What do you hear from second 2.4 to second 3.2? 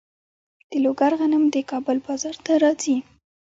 ته راځي.